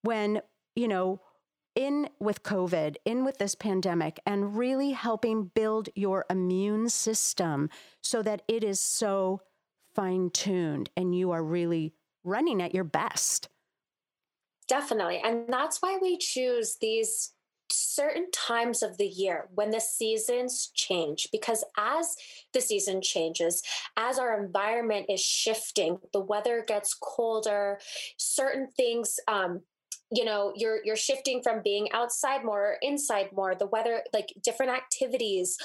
when, 0.00 0.40
you 0.74 0.88
know, 0.88 1.20
in 1.74 2.08
with 2.20 2.42
COVID, 2.42 2.96
in 3.04 3.24
with 3.24 3.38
this 3.38 3.54
pandemic, 3.54 4.20
and 4.26 4.56
really 4.56 4.92
helping 4.92 5.44
build 5.54 5.88
your 5.94 6.24
immune 6.30 6.88
system 6.88 7.68
so 8.02 8.22
that 8.22 8.42
it 8.48 8.62
is 8.64 8.80
so 8.80 9.40
fine 9.94 10.30
tuned 10.30 10.90
and 10.96 11.14
you 11.14 11.30
are 11.30 11.42
really 11.42 11.94
running 12.24 12.62
at 12.62 12.74
your 12.74 12.84
best. 12.84 13.48
Definitely. 14.66 15.20
And 15.22 15.46
that's 15.48 15.82
why 15.82 15.98
we 16.00 16.16
choose 16.16 16.76
these 16.80 17.32
certain 17.70 18.30
times 18.30 18.82
of 18.82 18.98
the 18.98 19.06
year 19.06 19.48
when 19.54 19.70
the 19.70 19.80
seasons 19.80 20.70
change 20.74 21.28
because 21.32 21.64
as 21.78 22.14
the 22.52 22.60
season 22.60 23.00
changes 23.00 23.62
as 23.96 24.18
our 24.18 24.42
environment 24.42 25.06
is 25.08 25.20
shifting 25.20 25.98
the 26.12 26.20
weather 26.20 26.62
gets 26.68 26.94
colder 26.94 27.80
certain 28.18 28.68
things 28.76 29.18
um, 29.28 29.62
you 30.14 30.24
know 30.24 30.52
you're 30.56 30.78
you're 30.84 30.96
shifting 30.96 31.42
from 31.42 31.62
being 31.62 31.90
outside 31.92 32.44
more 32.44 32.60
or 32.60 32.78
inside 32.82 33.30
more 33.32 33.54
the 33.54 33.66
weather 33.66 34.02
like 34.12 34.32
different 34.42 34.72
activities. 34.72 35.56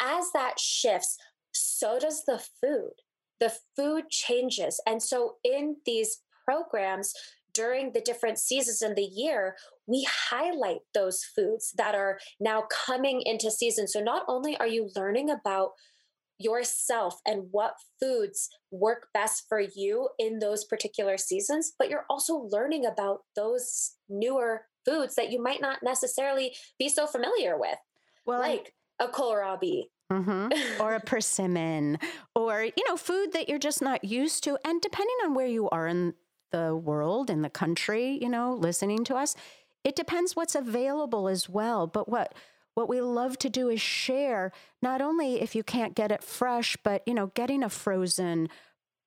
As 0.00 0.26
that 0.34 0.58
shifts 0.58 1.16
so 1.56 1.98
does 1.98 2.24
the 2.24 2.42
food. 2.60 2.92
The 3.40 3.52
food 3.76 4.10
changes. 4.10 4.80
And 4.86 5.02
so 5.02 5.36
in 5.44 5.76
these 5.84 6.22
programs 6.44 7.12
during 7.52 7.92
the 7.92 8.00
different 8.00 8.38
seasons 8.38 8.82
in 8.82 8.94
the 8.94 9.02
year, 9.02 9.56
we 9.86 10.06
highlight 10.30 10.80
those 10.92 11.24
foods 11.24 11.72
that 11.76 11.94
are 11.94 12.18
now 12.38 12.64
coming 12.70 13.22
into 13.24 13.50
season. 13.50 13.88
So 13.88 14.00
not 14.00 14.24
only 14.28 14.56
are 14.58 14.66
you 14.66 14.90
learning 14.94 15.30
about 15.30 15.70
yourself 16.38 17.20
and 17.26 17.44
what 17.50 17.74
foods 18.00 18.48
work 18.70 19.08
best 19.14 19.44
for 19.48 19.60
you 19.60 20.08
in 20.18 20.38
those 20.38 20.64
particular 20.64 21.16
seasons, 21.16 21.72
but 21.78 21.88
you're 21.88 22.06
also 22.10 22.34
learning 22.34 22.84
about 22.84 23.20
those 23.34 23.94
newer 24.08 24.62
foods 24.84 25.14
that 25.14 25.32
you 25.32 25.42
might 25.42 25.60
not 25.60 25.82
necessarily 25.82 26.54
be 26.78 26.88
so 26.88 27.06
familiar 27.06 27.58
with. 27.58 27.78
Well, 28.24 28.40
like 28.40 28.74
a 29.00 29.08
kohlrabi, 29.08 29.84
Mm-hmm. 30.12 30.80
or 30.80 30.94
a 30.94 31.00
persimmon, 31.04 31.98
or 32.34 32.62
you 32.62 32.88
know, 32.88 32.96
food 32.96 33.32
that 33.32 33.48
you're 33.48 33.58
just 33.58 33.82
not 33.82 34.04
used 34.04 34.44
to. 34.44 34.56
And 34.64 34.80
depending 34.80 35.16
on 35.24 35.34
where 35.34 35.48
you 35.48 35.68
are 35.70 35.88
in 35.88 36.14
the 36.52 36.76
world 36.76 37.30
in 37.30 37.42
the 37.42 37.50
country, 37.50 38.18
you 38.20 38.28
know, 38.28 38.54
listening 38.54 39.04
to 39.04 39.16
us. 39.16 39.34
It 39.84 39.96
depends 39.96 40.34
what's 40.34 40.54
available 40.54 41.28
as 41.28 41.48
well. 41.48 41.86
But 41.86 42.08
what 42.08 42.34
what 42.76 42.90
we 42.90 43.00
love 43.00 43.38
to 43.38 43.48
do 43.48 43.70
is 43.70 43.80
share 43.80 44.52
not 44.82 45.00
only 45.00 45.40
if 45.40 45.54
you 45.54 45.64
can't 45.64 45.94
get 45.94 46.12
it 46.12 46.22
fresh, 46.22 46.76
but 46.84 47.02
you 47.06 47.14
know, 47.14 47.28
getting 47.28 47.62
a 47.62 47.70
frozen 47.70 48.48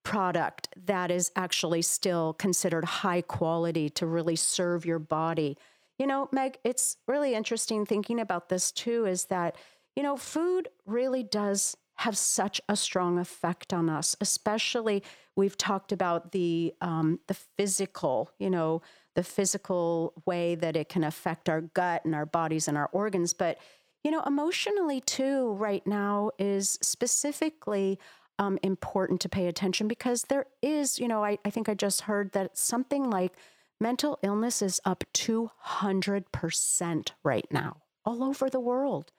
product 0.03 0.69
that 0.88 1.11
is 1.11 1.31
actually 1.35 1.83
still 1.83 2.33
considered 2.33 2.83
high 2.83 3.21
quality 3.21 3.88
to 3.88 4.07
really 4.07 4.35
serve 4.35 4.88
your 4.88 4.97
body. 4.97 5.55
You 5.99 6.07
know, 6.07 6.27
Meg, 6.31 6.57
it's 6.63 6.97
really 7.07 7.35
interesting 7.35 7.85
thinking 7.85 8.19
about 8.19 8.49
this 8.49 8.71
too 8.71 9.05
is 9.05 9.25
that, 9.25 9.55
you 9.95 10.01
know, 10.01 10.17
food 10.17 10.69
really 10.88 11.21
does 11.21 11.77
have 11.99 12.17
such 12.17 12.61
a 12.69 12.77
strong 12.77 13.19
effect 13.19 13.73
on 13.73 13.89
us, 13.89 14.15
especially 14.21 15.03
we've 15.35 15.57
talked 15.57 15.91
about 15.91 16.31
the 16.31 16.73
um, 16.79 17.19
the 17.27 17.33
physical, 17.33 18.31
you 18.39 18.49
know, 18.49 18.81
the 19.15 19.23
physical 19.23 20.13
way 20.25 20.55
that 20.55 20.77
it 20.77 20.87
can 20.87 21.03
affect 21.03 21.49
our 21.49 21.59
gut 21.59 22.05
and 22.05 22.15
our 22.15 22.25
bodies 22.25 22.69
and 22.69 22.77
our 22.77 22.89
organs, 22.93 23.33
but 23.33 23.57
you 24.01 24.11
know, 24.11 24.23
emotionally 24.25 25.01
too. 25.01 25.51
Right 25.55 25.85
now 25.85 26.31
is 26.39 26.79
specifically 26.81 27.99
um, 28.37 28.57
important 28.63 29.19
to 29.19 29.27
pay 29.27 29.47
attention 29.47 29.89
because 29.89 30.23
there 30.23 30.45
is, 30.61 30.99
you 30.99 31.07
know, 31.09 31.21
I, 31.25 31.37
I 31.43 31.49
think 31.49 31.67
I 31.67 31.73
just 31.73 32.01
heard 32.01 32.31
that 32.31 32.57
something 32.57 33.09
like 33.09 33.33
mental 33.81 34.19
illness 34.23 34.61
is 34.61 34.79
up 34.85 35.03
200% 35.13 37.11
right 37.23 37.47
now, 37.51 37.81
all 38.05 38.23
over 38.23 38.49
the 38.49 38.61
world. 38.61 39.11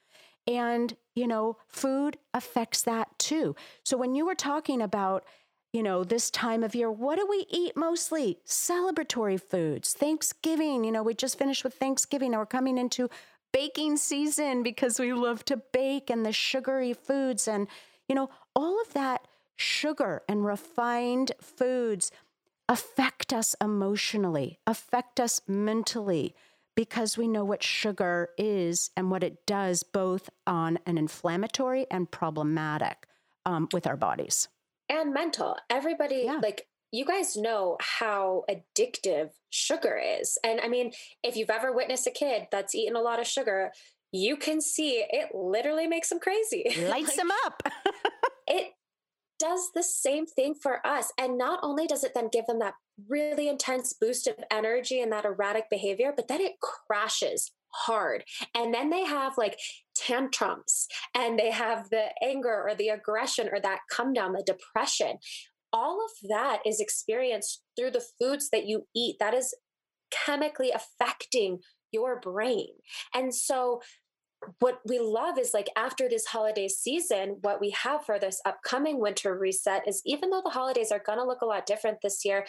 And, 0.47 0.97
you 1.15 1.27
know, 1.27 1.57
food 1.69 2.19
affects 2.33 2.83
that 2.83 3.19
too. 3.19 3.55
So 3.85 3.97
when 3.97 4.15
you 4.15 4.27
were 4.27 4.35
talking 4.35 4.81
about, 4.81 5.25
you 5.73 5.83
know, 5.83 6.03
this 6.05 6.31
time 6.31 6.63
of 6.63 6.75
year, 6.75 6.91
what 6.91 7.17
do 7.17 7.27
we 7.29 7.47
eat 7.51 7.77
mostly? 7.77 8.39
Celebratory 8.47 9.41
foods. 9.41 9.93
Thanksgiving, 9.93 10.85
you 10.85 10.93
know, 10.93 11.03
we 11.03 11.15
just 11.15 11.39
finished 11.39 11.65
with 11.65 11.75
Thanksgiving. 11.75 12.33
Now 12.33 12.39
we're 12.39 12.47
coming 12.47 12.79
into 12.79 13.09
baking 13.53 13.97
season 13.97 14.63
because 14.63 14.99
we 14.99 15.13
love 15.13 15.45
to 15.47 15.57
bake 15.73 16.11
and 16.11 16.25
the 16.25 16.33
sugary 16.33 16.93
foods 16.93 17.49
and, 17.49 17.69
you 18.09 18.15
know, 18.15 18.31
all 18.55 18.81
of 18.81 18.93
that 18.95 19.27
sugar 19.57 20.23
and 20.29 20.45
refined 20.45 21.33
foods 21.41 22.11
affect 22.69 23.33
us 23.33 23.55
emotionally, 23.61 24.59
affect 24.67 25.19
us 25.21 25.41
mentally 25.47 26.35
because 26.75 27.19
we 27.19 27.29
know 27.29 27.45
what 27.45 27.63
sugar 27.63 28.31
is 28.39 28.91
and 28.97 29.11
what 29.11 29.23
it 29.23 29.47
does 29.47 29.83
both 29.83 30.31
on 30.47 30.79
an 30.87 30.99
inflammatory 30.99 31.87
and 31.91 32.11
problematic 32.11 33.07
um, 33.47 33.69
with 33.73 33.87
our 33.87 33.97
bodies. 33.97 34.49
And 34.89 35.13
mental. 35.13 35.57
Everybody 35.69 36.23
yeah. 36.25 36.41
like 36.43 36.67
you 36.93 37.05
guys 37.05 37.37
know 37.37 37.77
how 37.81 38.45
addictive 38.51 39.31
sugar 39.51 40.01
is. 40.21 40.39
And 40.45 40.61
i 40.61 40.69
mean 40.69 40.93
if 41.23 41.37
you've 41.37 41.51
ever 41.51 41.73
witnessed 41.73 42.07
a 42.07 42.11
kid 42.11 42.49
that's 42.51 42.75
eaten 42.75 42.97
a 42.97 43.01
lot 43.01 43.21
of 43.21 43.27
sugar 43.27 43.73
you 44.13 44.37
can 44.37 44.61
see 44.61 45.05
it 45.09 45.35
literally 45.35 45.87
makes 45.87 46.09
them 46.09 46.19
crazy. 46.19 46.65
Lights 46.89 47.09
like, 47.09 47.17
them 47.17 47.31
up. 47.47 47.63
it 48.47 48.73
does 49.41 49.71
the 49.75 49.83
same 49.83 50.27
thing 50.27 50.55
for 50.55 50.87
us. 50.87 51.11
And 51.19 51.39
not 51.39 51.59
only 51.63 51.87
does 51.87 52.05
it 52.05 52.13
then 52.15 52.29
give 52.31 52.47
them 52.47 52.61
that 52.61 52.75
really 53.09 53.49
intense 53.49 53.95
boost 53.99 54.27
of 54.27 54.37
energy 54.53 55.01
and 55.01 55.11
that 55.11 55.25
erratic 55.25 55.65
behavior, 55.71 56.13
but 56.15 56.29
then 56.29 56.41
it 56.41 56.61
crashes 56.61 57.51
hard. 57.73 58.25
And 58.55 58.75
then 58.75 58.91
they 58.91 59.05
have 59.05 59.39
like 59.39 59.59
tantrums 59.97 60.87
and 61.15 61.39
they 61.39 61.51
have 61.51 61.89
the 61.91 62.07
anger 62.23 62.65
or 62.69 62.75
the 62.75 62.89
aggression 62.89 63.49
or 63.51 63.61
that 63.61 63.81
come 63.91 64.13
down, 64.13 64.33
the 64.33 64.45
depression. 64.45 65.19
All 65.73 66.05
of 66.05 66.29
that 66.29 66.61
is 66.67 66.81
experienced 66.81 67.63
through 67.79 67.93
the 67.93 68.05
foods 68.21 68.51
that 68.51 68.67
you 68.67 68.87
eat. 68.95 69.17
That 69.21 69.35
is 69.35 69.55
chemically 70.11 70.73
affecting 70.73 71.61
your 71.93 72.21
brain. 72.21 72.69
And 73.15 73.35
so 73.35 73.81
what 74.61 74.81
we 74.87 74.99
love 74.99 75.39
is 75.39 75.53
like 75.53 75.69
after 75.77 76.09
this 76.09 76.27
holiday 76.27 76.69
season, 76.69 77.39
what 77.43 77.61
we 77.61 77.71
have 77.71 78.05
for 78.05 78.19
this 78.19 78.41
upcoming 78.47 78.99
winter 78.99 79.37
reset 79.37 79.87
is 79.87 80.03
even 80.07 80.31
though 80.31 80.43
the 80.43 80.51
holidays 80.51 80.91
are 80.91 81.03
going 81.05 81.19
to 81.19 81.25
look 81.25 81.43
a 81.43 81.47
lot 81.47 81.67
different 81.67 81.99
this 82.03 82.25
year, 82.25 82.47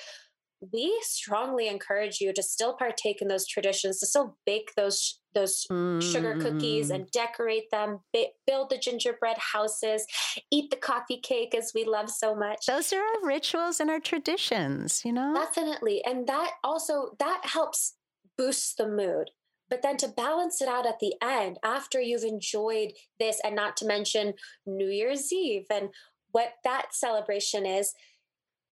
we 0.71 0.95
strongly 1.01 1.67
encourage 1.67 2.21
you 2.21 2.31
to 2.33 2.43
still 2.43 2.75
partake 2.75 3.21
in 3.21 3.27
those 3.27 3.47
traditions, 3.47 3.99
to 3.99 4.05
still 4.05 4.37
bake 4.45 4.71
those 4.77 5.19
those 5.33 5.65
mm. 5.71 6.01
sugar 6.01 6.37
cookies 6.41 6.89
mm. 6.89 6.95
and 6.95 7.11
decorate 7.11 7.71
them, 7.71 7.99
ba- 8.13 8.27
build 8.45 8.69
the 8.69 8.77
gingerbread 8.77 9.37
houses, 9.37 10.05
eat 10.51 10.69
the 10.69 10.75
coffee 10.75 11.17
cake 11.17 11.55
as 11.55 11.71
we 11.73 11.85
love 11.85 12.09
so 12.09 12.35
much. 12.35 12.65
Those 12.67 12.91
are 12.91 12.99
our 12.99 13.25
rituals 13.25 13.79
and 13.79 13.89
our 13.89 14.01
traditions, 14.01 15.01
you 15.05 15.13
know? 15.13 15.33
Definitely. 15.33 16.03
And 16.03 16.27
that 16.27 16.51
also 16.65 17.15
that 17.19 17.41
helps 17.45 17.95
boost 18.37 18.77
the 18.77 18.87
mood. 18.87 19.31
But 19.71 19.81
then 19.81 19.95
to 19.97 20.09
balance 20.09 20.61
it 20.61 20.67
out 20.67 20.85
at 20.85 20.99
the 20.99 21.13
end, 21.23 21.57
after 21.63 22.01
you've 22.01 22.25
enjoyed 22.25 22.91
this, 23.19 23.39
and 23.41 23.55
not 23.55 23.77
to 23.77 23.87
mention 23.87 24.33
New 24.65 24.89
Year's 24.89 25.31
Eve 25.31 25.65
and 25.71 25.89
what 26.31 26.55
that 26.65 26.93
celebration 26.93 27.65
is, 27.65 27.93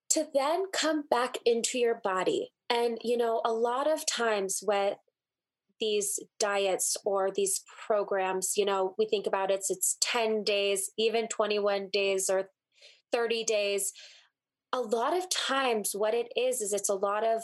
to 0.10 0.27
then 0.34 0.65
come 0.74 1.06
back 1.10 1.38
into 1.46 1.79
your 1.79 2.01
body. 2.03 2.51
And, 2.70 2.98
you 3.01 3.15
know, 3.15 3.41
a 3.46 3.53
lot 3.53 3.89
of 3.89 4.06
times 4.06 4.60
when 4.62 4.96
these 5.79 6.20
diets 6.38 6.98
or 7.06 7.29
these 7.34 7.63
programs, 7.88 8.58
you 8.58 8.65
know, 8.65 8.94
we 8.98 9.08
think 9.08 9.25
about 9.25 9.51
it, 9.51 9.63
it's 9.70 9.96
10 10.01 10.44
days, 10.44 10.91
even 10.98 11.29
21 11.29 11.88
days 11.94 12.29
or 12.29 12.50
30 13.13 13.46
days. 13.46 13.94
A 14.74 14.82
lot 14.82 15.15
of 15.15 15.29
times, 15.29 15.91
what 15.94 16.13
it 16.13 16.27
is, 16.36 16.60
is 16.60 16.74
it's 16.74 16.89
a 16.89 16.94
lot 16.94 17.25
of 17.25 17.41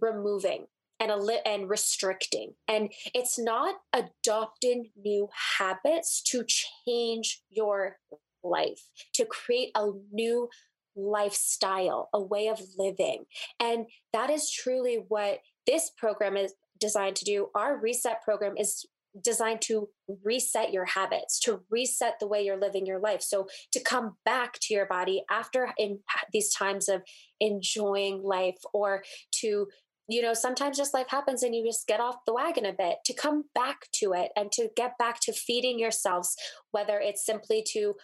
removing 0.00 0.68
and 1.00 1.12
li- 1.22 1.40
and 1.44 1.68
restricting. 1.68 2.54
And 2.68 2.92
it's 3.14 3.38
not 3.38 3.76
adopting 3.92 4.90
new 4.96 5.28
habits 5.58 6.22
to 6.28 6.44
change 6.46 7.42
your 7.50 7.96
life 8.42 8.88
to 9.14 9.24
create 9.24 9.70
a 9.74 9.90
new 10.12 10.48
lifestyle 10.96 12.08
a 12.12 12.20
way 12.20 12.46
of 12.48 12.60
living. 12.78 13.24
And 13.58 13.86
that 14.12 14.30
is 14.30 14.50
truly 14.50 15.04
what 15.08 15.40
this 15.66 15.90
program 15.90 16.36
is 16.36 16.54
designed 16.78 17.16
to 17.16 17.24
do. 17.24 17.48
Our 17.54 17.80
reset 17.80 18.22
program 18.22 18.56
is 18.56 18.86
designed 19.22 19.62
to 19.62 19.88
reset 20.24 20.72
your 20.72 20.86
habits, 20.86 21.38
to 21.38 21.60
reset 21.70 22.18
the 22.18 22.26
way 22.26 22.44
you're 22.44 22.58
living 22.58 22.84
your 22.84 22.98
life. 22.98 23.22
So 23.22 23.46
to 23.72 23.80
come 23.80 24.16
back 24.24 24.58
to 24.62 24.74
your 24.74 24.86
body 24.86 25.22
after 25.30 25.72
in 25.78 26.00
these 26.32 26.52
times 26.52 26.88
of 26.88 27.02
enjoying 27.40 28.22
life 28.22 28.58
or 28.72 29.04
to 29.40 29.68
you 30.08 30.20
know, 30.20 30.34
sometimes 30.34 30.76
just 30.76 30.94
life 30.94 31.08
happens 31.08 31.42
and 31.42 31.54
you 31.54 31.64
just 31.64 31.86
get 31.86 32.00
off 32.00 32.24
the 32.26 32.34
wagon 32.34 32.66
a 32.66 32.72
bit 32.72 32.98
to 33.06 33.14
come 33.14 33.44
back 33.54 33.88
to 33.92 34.12
it 34.12 34.30
and 34.36 34.52
to 34.52 34.68
get 34.76 34.98
back 34.98 35.20
to 35.20 35.32
feeding 35.32 35.78
yourselves, 35.78 36.36
whether 36.72 36.98
it's 36.98 37.24
simply 37.24 37.64
to, 37.68 37.94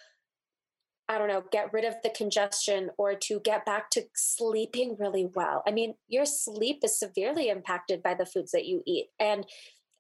I 1.09 1.19
don't 1.19 1.29
know, 1.29 1.43
get 1.53 1.73
rid 1.73 1.85
of 1.85 1.97
the 2.03 2.11
congestion 2.11 2.91
or 2.97 3.15
to 3.15 3.41
get 3.41 3.67
back 3.67 3.91
to 3.91 4.05
sleeping 4.15 4.97
really 4.99 5.29
well. 5.35 5.63
I 5.67 5.73
mean, 5.73 5.95
your 6.09 6.25
sleep 6.25 6.79
is 6.85 6.99
severely 6.99 7.49
impacted 7.49 8.03
by 8.03 8.15
the 8.15 8.27
foods 8.27 8.53
that 8.53 8.65
you 8.65 8.83
eat. 8.87 9.09
And 9.19 9.45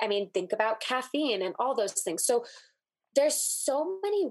I 0.00 0.08
mean, 0.08 0.30
think 0.32 0.52
about 0.52 0.80
caffeine 0.80 1.42
and 1.42 1.54
all 1.58 1.74
those 1.74 1.92
things. 1.92 2.24
So 2.24 2.44
there's 3.14 3.34
so 3.34 3.98
many 4.02 4.30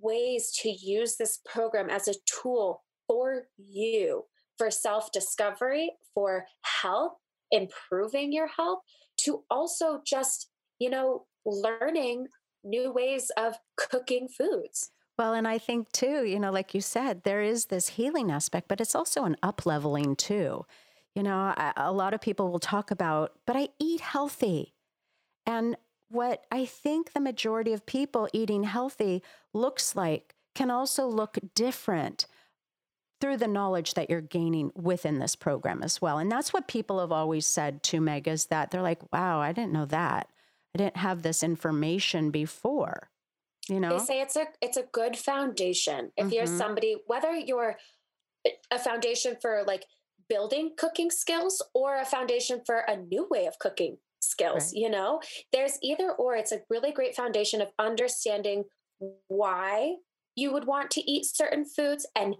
ways 0.00 0.52
to 0.62 0.70
use 0.70 1.16
this 1.16 1.40
program 1.44 1.90
as 1.90 2.06
a 2.06 2.14
tool 2.26 2.84
for 3.08 3.48
you 3.56 4.26
for 4.58 4.70
self 4.70 5.10
discovery, 5.12 5.92
for 6.14 6.46
health, 6.82 7.14
improving 7.50 8.32
your 8.32 8.48
health, 8.48 8.80
to 9.18 9.44
also 9.50 10.02
just, 10.04 10.50
you 10.78 10.90
know, 10.90 11.26
learning 11.46 12.26
new 12.64 12.92
ways 12.92 13.30
of 13.36 13.54
cooking 13.76 14.28
foods. 14.28 14.90
Well, 15.16 15.34
and 15.34 15.48
I 15.48 15.58
think 15.58 15.90
too, 15.92 16.24
you 16.24 16.38
know, 16.38 16.52
like 16.52 16.74
you 16.74 16.80
said, 16.80 17.24
there 17.24 17.42
is 17.42 17.66
this 17.66 17.90
healing 17.90 18.30
aspect, 18.30 18.68
but 18.68 18.80
it's 18.80 18.94
also 18.94 19.24
an 19.24 19.36
up 19.42 19.66
leveling 19.66 20.14
too. 20.14 20.64
You 21.14 21.24
know, 21.24 21.54
a 21.76 21.90
lot 21.90 22.14
of 22.14 22.20
people 22.20 22.52
will 22.52 22.60
talk 22.60 22.92
about, 22.92 23.32
but 23.44 23.56
I 23.56 23.70
eat 23.80 24.00
healthy. 24.00 24.74
And 25.44 25.76
what 26.08 26.44
I 26.52 26.64
think 26.64 27.12
the 27.12 27.20
majority 27.20 27.72
of 27.72 27.86
people 27.86 28.28
eating 28.32 28.62
healthy 28.62 29.22
looks 29.52 29.96
like 29.96 30.36
can 30.54 30.70
also 30.70 31.06
look 31.06 31.38
different 31.54 32.26
through 33.20 33.36
the 33.36 33.48
knowledge 33.48 33.94
that 33.94 34.10
you're 34.10 34.20
gaining 34.20 34.70
within 34.74 35.18
this 35.18 35.34
program 35.34 35.82
as 35.82 36.00
well. 36.00 36.18
And 36.18 36.30
that's 36.30 36.52
what 36.52 36.68
people 36.68 37.00
have 37.00 37.12
always 37.12 37.46
said 37.46 37.82
to 37.84 38.00
Meg 38.00 38.28
is 38.28 38.46
that 38.46 38.70
they're 38.70 38.82
like, 38.82 39.12
wow, 39.12 39.40
I 39.40 39.52
didn't 39.52 39.72
know 39.72 39.86
that. 39.86 40.28
I 40.74 40.78
didn't 40.78 40.98
have 40.98 41.22
this 41.22 41.42
information 41.42 42.30
before. 42.30 43.10
You 43.68 43.80
know? 43.80 43.98
They 43.98 44.04
say 44.04 44.20
it's 44.20 44.36
a 44.36 44.46
it's 44.62 44.76
a 44.76 44.84
good 44.92 45.16
foundation. 45.16 46.12
If 46.16 46.26
mm-hmm. 46.26 46.34
you're 46.34 46.46
somebody, 46.46 46.96
whether 47.06 47.34
you're 47.34 47.76
a 48.70 48.78
foundation 48.78 49.36
for 49.40 49.64
like 49.66 49.84
building 50.28 50.72
cooking 50.76 51.10
skills 51.10 51.62
or 51.74 52.00
a 52.00 52.04
foundation 52.04 52.60
for 52.64 52.78
a 52.80 52.96
new 52.96 53.26
way 53.30 53.46
of 53.46 53.58
cooking 53.58 53.98
skills, 54.20 54.72
right. 54.72 54.74
you 54.74 54.88
know, 54.90 55.20
there's 55.52 55.78
either 55.82 56.12
or. 56.12 56.36
It's 56.36 56.52
a 56.52 56.62
really 56.70 56.92
great 56.92 57.14
foundation 57.14 57.60
of 57.60 57.68
understanding 57.78 58.64
why 59.28 59.96
you 60.34 60.52
would 60.52 60.66
want 60.66 60.90
to 60.92 61.10
eat 61.10 61.26
certain 61.26 61.64
foods 61.64 62.06
and 62.16 62.36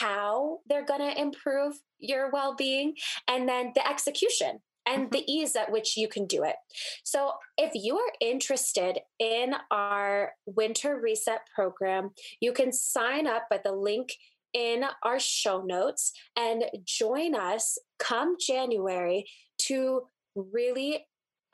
how 0.00 0.58
they're 0.68 0.84
going 0.84 1.00
to 1.00 1.20
improve 1.20 1.74
your 1.98 2.30
well 2.30 2.54
being, 2.54 2.94
and 3.28 3.48
then 3.48 3.72
the 3.74 3.88
execution 3.88 4.60
and 4.86 5.04
mm-hmm. 5.04 5.12
the 5.12 5.30
ease 5.30 5.56
at 5.56 5.70
which 5.70 5.96
you 5.96 6.08
can 6.08 6.26
do 6.26 6.44
it. 6.44 6.56
So, 7.04 7.32
if 7.58 7.72
you 7.74 7.98
are 7.98 8.12
interested 8.20 9.00
in 9.18 9.54
our 9.70 10.32
winter 10.46 10.98
reset 11.00 11.40
program, 11.54 12.10
you 12.40 12.52
can 12.52 12.72
sign 12.72 13.26
up 13.26 13.46
at 13.52 13.64
the 13.64 13.72
link 13.72 14.12
in 14.52 14.84
our 15.02 15.18
show 15.18 15.62
notes 15.62 16.12
and 16.36 16.64
join 16.84 17.34
us 17.34 17.76
come 17.98 18.36
January 18.40 19.26
to 19.58 20.02
really 20.34 21.06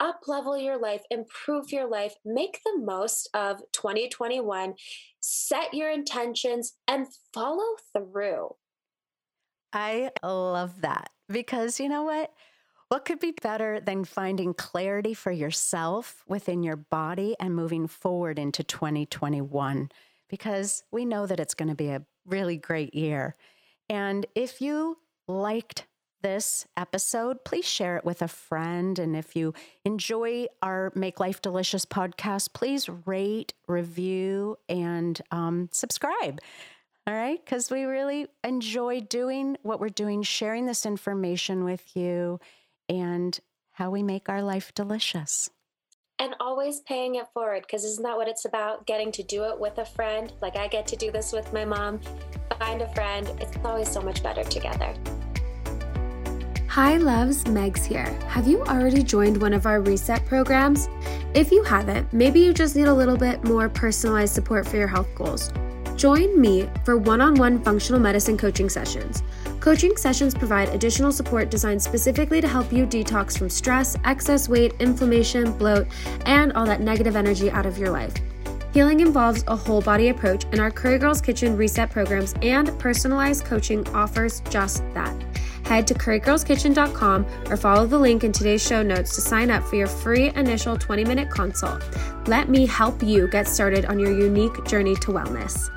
up 0.03 0.27
level 0.27 0.57
your 0.57 0.77
life, 0.77 1.01
improve 1.09 1.71
your 1.71 1.87
life, 1.87 2.15
make 2.25 2.59
the 2.65 2.77
most 2.77 3.29
of 3.33 3.61
2021, 3.71 4.75
set 5.21 5.73
your 5.73 5.89
intentions, 5.89 6.73
and 6.87 7.07
follow 7.33 7.77
through. 7.93 8.49
I 9.71 10.11
love 10.21 10.81
that 10.81 11.09
because 11.29 11.79
you 11.79 11.87
know 11.87 12.03
what? 12.03 12.31
What 12.89 13.05
could 13.05 13.19
be 13.19 13.33
better 13.41 13.79
than 13.79 14.03
finding 14.03 14.53
clarity 14.53 15.13
for 15.13 15.31
yourself 15.31 16.23
within 16.27 16.61
your 16.61 16.75
body 16.75 17.35
and 17.39 17.55
moving 17.55 17.87
forward 17.87 18.37
into 18.37 18.63
2021? 18.63 19.89
Because 20.29 20.83
we 20.91 21.05
know 21.05 21.25
that 21.25 21.39
it's 21.39 21.55
going 21.55 21.69
to 21.69 21.75
be 21.75 21.89
a 21.89 22.03
really 22.25 22.57
great 22.57 22.93
year. 22.93 23.35
And 23.89 24.25
if 24.35 24.61
you 24.61 24.97
liked 25.27 25.87
this 26.23 26.65
episode, 26.75 27.43
please 27.43 27.65
share 27.65 27.97
it 27.97 28.05
with 28.05 28.23
a 28.23 28.27
friend. 28.27 28.97
And 28.97 29.15
if 29.15 29.35
you 29.35 29.53
enjoy 29.85 30.47
our 30.63 30.91
Make 30.95 31.19
Life 31.19 31.41
Delicious 31.41 31.85
podcast, 31.85 32.53
please 32.53 32.89
rate, 33.05 33.53
review, 33.67 34.57
and 34.67 35.21
um, 35.29 35.69
subscribe. 35.71 36.41
All 37.05 37.13
right. 37.13 37.43
Because 37.43 37.69
we 37.69 37.83
really 37.83 38.27
enjoy 38.43 39.01
doing 39.01 39.57
what 39.61 39.79
we're 39.79 39.89
doing, 39.89 40.23
sharing 40.23 40.65
this 40.65 40.85
information 40.85 41.63
with 41.63 41.95
you 41.95 42.39
and 42.89 43.39
how 43.73 43.91
we 43.91 44.01
make 44.01 44.29
our 44.29 44.41
life 44.41 44.73
delicious. 44.73 45.49
And 46.19 46.35
always 46.39 46.79
paying 46.81 47.15
it 47.15 47.27
forward 47.33 47.63
because 47.63 47.83
isn't 47.83 48.03
that 48.03 48.15
what 48.15 48.27
it's 48.27 48.45
about? 48.45 48.85
Getting 48.85 49.11
to 49.13 49.23
do 49.23 49.43
it 49.45 49.59
with 49.59 49.77
a 49.79 49.85
friend. 49.85 50.31
Like 50.41 50.55
I 50.55 50.67
get 50.67 50.87
to 50.87 50.95
do 50.95 51.11
this 51.11 51.33
with 51.33 51.51
my 51.51 51.65
mom. 51.65 51.99
Find 52.59 52.81
a 52.81 52.93
friend. 52.93 53.29
It's 53.41 53.57
always 53.65 53.89
so 53.89 53.99
much 53.99 54.23
better 54.23 54.43
together. 54.43 54.95
Hi, 56.73 56.97
loves, 56.97 57.43
Megs 57.43 57.85
here. 57.85 58.07
Have 58.27 58.47
you 58.47 58.63
already 58.63 59.03
joined 59.03 59.39
one 59.39 59.53
of 59.53 59.67
our 59.67 59.79
reset 59.79 60.25
programs? 60.25 60.89
If 61.35 61.51
you 61.51 61.61
haven't, 61.61 62.11
maybe 62.11 62.39
you 62.39 62.51
just 62.51 62.75
need 62.75 62.87
a 62.87 62.93
little 62.93 63.15
bit 63.15 63.43
more 63.43 63.69
personalized 63.69 64.33
support 64.33 64.67
for 64.67 64.77
your 64.77 64.87
health 64.87 65.13
goals. 65.13 65.51
Join 65.95 66.41
me 66.41 66.67
for 66.83 66.97
one 66.97 67.21
on 67.21 67.35
one 67.35 67.61
functional 67.61 68.01
medicine 68.01 68.39
coaching 68.39 68.69
sessions. 68.69 69.21
Coaching 69.59 69.95
sessions 69.95 70.33
provide 70.33 70.69
additional 70.69 71.11
support 71.11 71.51
designed 71.51 71.79
specifically 71.79 72.41
to 72.41 72.47
help 72.47 72.73
you 72.73 72.87
detox 72.87 73.37
from 73.37 73.51
stress, 73.51 73.95
excess 74.03 74.49
weight, 74.49 74.73
inflammation, 74.79 75.55
bloat, 75.59 75.85
and 76.25 76.53
all 76.53 76.65
that 76.65 76.81
negative 76.81 77.15
energy 77.15 77.51
out 77.51 77.67
of 77.67 77.77
your 77.77 77.91
life. 77.91 78.15
Healing 78.73 79.01
involves 79.01 79.43
a 79.45 79.55
whole 79.55 79.81
body 79.81 80.09
approach, 80.09 80.45
and 80.45 80.59
our 80.59 80.71
Curry 80.71 80.97
Girls 80.97 81.21
Kitchen 81.21 81.55
reset 81.55 81.91
programs 81.91 82.33
and 82.41 82.75
personalized 82.79 83.45
coaching 83.45 83.87
offers 83.89 84.41
just 84.49 84.83
that. 84.95 85.13
Head 85.63 85.87
to 85.87 85.93
currygirlskitchen.com 85.93 87.25
or 87.49 87.57
follow 87.57 87.85
the 87.85 87.97
link 87.97 88.23
in 88.23 88.31
today's 88.31 88.65
show 88.65 88.83
notes 88.83 89.15
to 89.15 89.21
sign 89.21 89.49
up 89.49 89.63
for 89.63 89.75
your 89.75 89.87
free 89.87 90.29
initial 90.35 90.77
20 90.77 91.05
minute 91.05 91.29
consult. 91.29 91.83
Let 92.27 92.49
me 92.49 92.65
help 92.65 93.01
you 93.01 93.27
get 93.27 93.47
started 93.47 93.85
on 93.85 93.99
your 93.99 94.11
unique 94.11 94.65
journey 94.65 94.95
to 94.95 95.11
wellness. 95.11 95.69